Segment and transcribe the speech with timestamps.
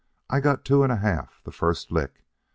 [0.31, 2.23] I got two and a half the first lick.